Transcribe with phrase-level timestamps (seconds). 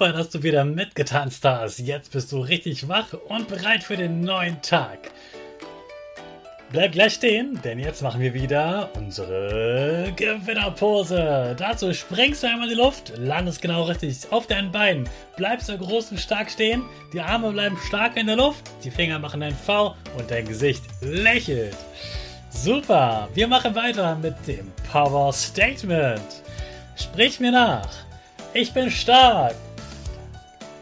[0.00, 1.78] Super, dass du wieder mitgetanzt hast.
[1.78, 5.10] Jetzt bist du richtig wach und bereit für den neuen Tag.
[6.72, 11.54] Bleib gleich stehen, denn jetzt machen wir wieder unsere Gewinnerpose.
[11.58, 15.06] Dazu springst du einmal in die Luft, landest genau richtig auf deinen Beinen,
[15.36, 19.18] bleibst so groß und stark stehen, die Arme bleiben stark in der Luft, die Finger
[19.18, 21.76] machen ein V und dein Gesicht lächelt.
[22.48, 26.42] Super, wir machen weiter mit dem Power Statement.
[26.96, 27.90] Sprich mir nach.
[28.54, 29.54] Ich bin stark.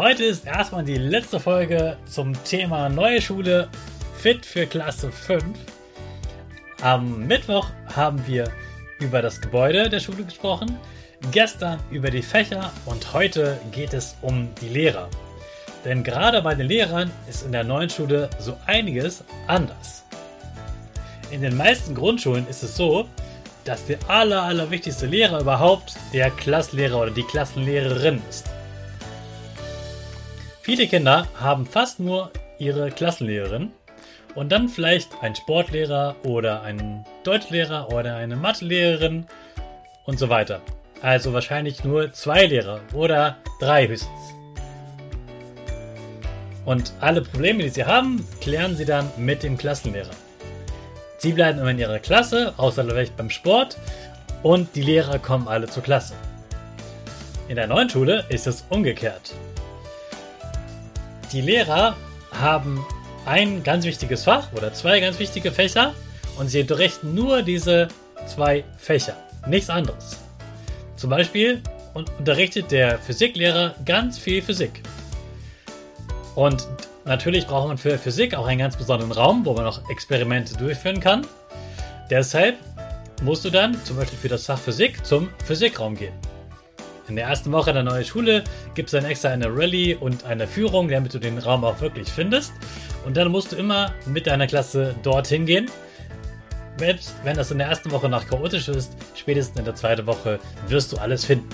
[0.00, 3.68] Heute ist erstmal die letzte Folge zum Thema neue Schule
[4.16, 5.44] fit für Klasse 5.
[6.80, 8.50] Am Mittwoch haben wir
[8.98, 10.78] über das Gebäude der Schule gesprochen,
[11.32, 15.10] gestern über die Fächer und heute geht es um die Lehrer.
[15.84, 20.06] Denn gerade bei den Lehrern ist in der neuen Schule so einiges anders.
[21.30, 23.06] In den meisten Grundschulen ist es so,
[23.66, 28.46] dass der aller, aller wichtigste Lehrer überhaupt der Klasslehrer oder die Klassenlehrerin ist.
[30.62, 33.72] Viele Kinder haben fast nur ihre Klassenlehrerin
[34.34, 39.26] und dann vielleicht ein Sportlehrer oder einen Deutschlehrer oder eine Mathelehrerin
[40.04, 40.60] und so weiter.
[41.00, 44.34] Also wahrscheinlich nur zwei Lehrer oder drei höchstens.
[46.66, 50.10] Und alle Probleme, die sie haben, klären sie dann mit dem Klassenlehrer.
[51.16, 53.78] Sie bleiben immer in ihrer Klasse, außer vielleicht beim Sport,
[54.42, 56.14] und die Lehrer kommen alle zur Klasse.
[57.48, 59.32] In der neuen Schule ist es umgekehrt.
[61.32, 61.96] Die Lehrer
[62.32, 62.84] haben
[63.24, 65.94] ein ganz wichtiges Fach oder zwei ganz wichtige Fächer
[66.38, 67.86] und sie unterrichten nur diese
[68.26, 70.18] zwei Fächer, nichts anderes.
[70.96, 71.62] Zum Beispiel
[71.94, 74.82] unterrichtet der Physiklehrer ganz viel Physik.
[76.34, 76.66] Und
[77.04, 80.98] natürlich braucht man für Physik auch einen ganz besonderen Raum, wo man auch Experimente durchführen
[80.98, 81.26] kann.
[82.10, 82.56] Deshalb
[83.22, 86.14] musst du dann zum Beispiel für das Fach Physik zum Physikraum gehen.
[87.10, 88.44] In der ersten Woche der neuen Schule
[88.74, 92.08] gibt es dann extra eine Rallye und eine Führung, damit du den Raum auch wirklich
[92.08, 92.52] findest.
[93.04, 95.68] Und dann musst du immer mit deiner Klasse dorthin gehen.
[96.76, 100.38] Selbst wenn das in der ersten Woche noch chaotisch ist, spätestens in der zweiten Woche
[100.68, 101.48] wirst du alles finden.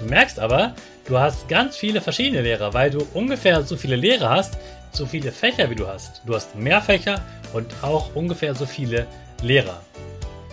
[0.00, 0.74] Du merkst aber,
[1.06, 4.58] du hast ganz viele verschiedene Lehrer, weil du ungefähr so viele Lehrer hast,
[4.90, 6.20] so viele Fächer wie du hast.
[6.26, 7.22] Du hast mehr Fächer
[7.52, 9.06] und auch ungefähr so viele
[9.40, 9.80] Lehrer.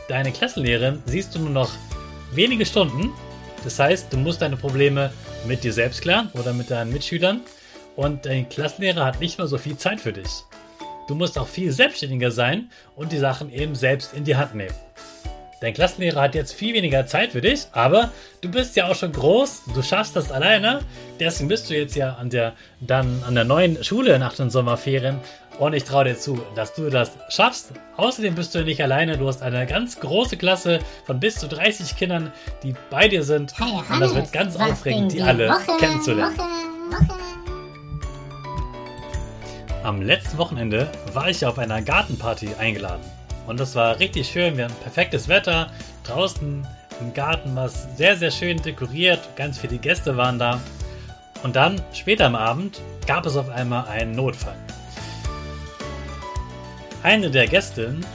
[0.07, 1.71] Deine Klassenlehrerin siehst du nur noch
[2.31, 3.11] wenige Stunden
[3.63, 5.11] das heißt, du musst deine Probleme
[5.45, 7.41] mit dir selbst klären oder mit deinen Mitschülern
[7.95, 10.29] und dein Klassenlehrer hat nicht mehr so viel Zeit für dich.
[11.07, 14.75] Du musst auch viel selbstständiger sein und die Sachen eben selbst in die Hand nehmen.
[15.61, 19.11] Dein Klassenlehrer hat jetzt viel weniger Zeit für dich, aber du bist ja auch schon
[19.11, 20.79] groß, du schaffst das alleine.
[21.19, 25.19] Deswegen bist du jetzt ja an der, dann an der neuen Schule nach den Sommerferien
[25.59, 27.73] und ich traue dir zu, dass du das schaffst.
[27.97, 29.17] Außerdem bist du nicht alleine.
[29.17, 32.31] Du hast eine ganz große Klasse von bis zu 30 Kindern,
[32.63, 33.59] die bei dir sind.
[33.59, 36.37] Hey, Hannes, und das wird ganz aufregend, die, die alle Woche, kennenzulernen.
[36.37, 36.47] Woche,
[37.07, 37.19] Woche.
[39.83, 43.03] Am letzten Wochenende war ich auf einer Gartenparty eingeladen.
[43.47, 44.57] Und das war richtig schön.
[44.57, 45.71] Wir hatten perfektes Wetter.
[46.03, 46.65] Draußen
[47.01, 49.19] Im Garten war es sehr, sehr schön dekoriert.
[49.35, 50.59] Ganz viele Gäste waren da.
[51.43, 54.57] Und dann, später am Abend, gab es auf einmal einen Notfall.
[57.01, 58.05] Eine der Gästinnen,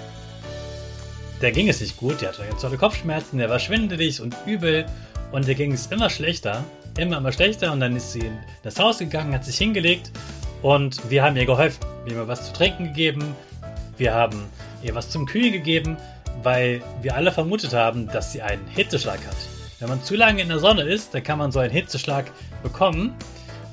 [1.40, 4.84] der ging es nicht gut, der hatte ganz tolle Kopfschmerzen, der war schwindelig und übel
[5.32, 6.62] und der ging es immer schlechter,
[6.98, 10.10] immer, immer schlechter und dann ist sie in das Haus gegangen, hat sich hingelegt
[10.60, 11.80] und wir haben ihr geholfen.
[12.04, 13.34] Wir haben ihr was zu trinken gegeben,
[13.96, 14.44] wir haben
[14.82, 15.96] ihr was zum Kühlen gegeben,
[16.42, 19.36] weil wir alle vermutet haben, dass sie einen Hitzeschlag hat.
[19.80, 22.30] Wenn man zu lange in der Sonne ist, dann kann man so einen Hitzeschlag
[22.62, 23.14] bekommen.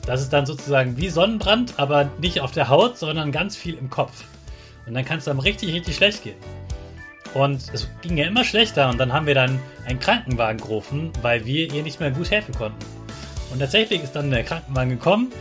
[0.05, 3.89] Das ist dann sozusagen wie Sonnenbrand, aber nicht auf der Haut, sondern ganz viel im
[3.89, 4.23] Kopf.
[4.85, 6.35] Und dann kann es dann richtig, richtig schlecht gehen.
[7.33, 11.45] Und es ging ja immer schlechter und dann haben wir dann einen Krankenwagen gerufen, weil
[11.45, 12.83] wir ihr nicht mehr gut helfen konnten.
[13.51, 15.31] Und tatsächlich ist dann der Krankenwagen gekommen,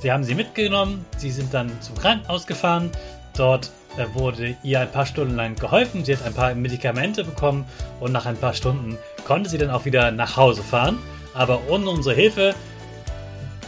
[0.00, 2.90] sie haben sie mitgenommen, sie sind dann zum Krankenhaus gefahren,
[3.36, 7.64] dort äh, wurde ihr ein paar Stunden lang geholfen, sie hat ein paar Medikamente bekommen
[8.00, 10.98] und nach ein paar Stunden konnte sie dann auch wieder nach Hause fahren.
[11.34, 12.54] Aber ohne unsere Hilfe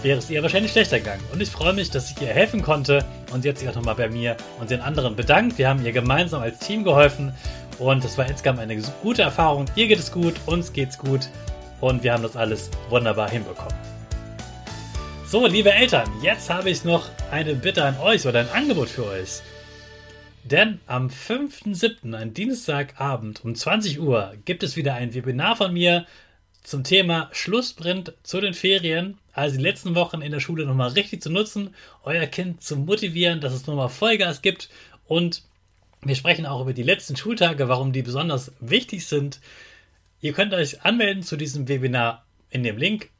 [0.02, 1.22] wäre es ihr wahrscheinlich schlechter gegangen.
[1.32, 3.94] Und ich freue mich, dass ich ihr helfen konnte und sie hat sich auch nochmal
[3.94, 5.58] bei mir und den anderen bedankt.
[5.58, 7.32] Wir haben ihr gemeinsam als Team geholfen
[7.78, 9.66] und das war insgesamt eine gute Erfahrung.
[9.74, 11.28] Ihr geht es gut, uns geht's gut
[11.80, 13.74] und wir haben das alles wunderbar hinbekommen.
[15.26, 19.06] So, liebe Eltern, jetzt habe ich noch eine Bitte an euch oder ein Angebot für
[19.06, 19.42] euch.
[20.44, 26.06] Denn am 5.7., ein Dienstagabend um 20 Uhr, gibt es wieder ein Webinar von mir
[26.68, 29.18] zum Thema Schlussprint zu den Ferien.
[29.32, 31.74] Also die letzten Wochen in der Schule nochmal richtig zu nutzen,
[32.04, 34.68] euer Kind zu motivieren, dass es nochmal Vollgas gibt.
[35.06, 35.42] Und
[36.02, 39.40] wir sprechen auch über die letzten Schultage, warum die besonders wichtig sind.
[40.20, 43.10] Ihr könnt euch anmelden zu diesem Webinar in dem Link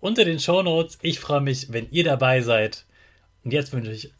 [0.00, 0.98] unter den Show Notes.
[1.00, 2.84] Ich freue mich, wenn ihr dabei seid.
[3.44, 4.12] Und jetzt wünsche ich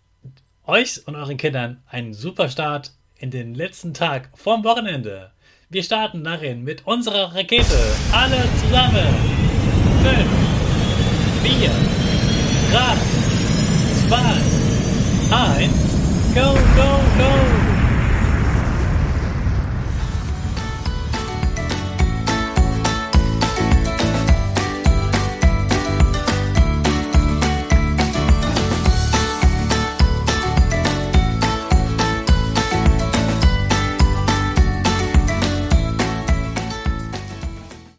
[0.65, 5.33] euch und euren Kindern einen super Start in den letzten Tag vorm Wochenende.
[5.73, 7.65] Wir starten darin mit unserer Rakete.
[8.13, 9.32] Alle zusammen.